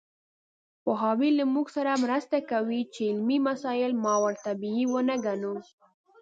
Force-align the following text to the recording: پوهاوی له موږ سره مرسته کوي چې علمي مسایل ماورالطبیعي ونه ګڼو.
پوهاوی 0.83 1.29
له 1.39 1.43
موږ 1.53 1.67
سره 1.77 1.91
مرسته 2.03 2.37
کوي 2.51 2.81
چې 2.93 3.01
علمي 3.09 3.37
مسایل 3.47 3.91
ماورالطبیعي 4.05 4.85
ونه 4.87 5.15
ګڼو. 5.25 5.55